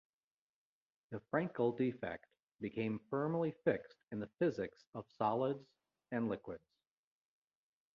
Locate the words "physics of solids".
4.39-5.69